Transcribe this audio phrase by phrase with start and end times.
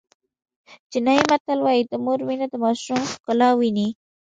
[0.89, 3.87] چینایي متل وایي د مور مینه د ماشوم ښکلا ویني.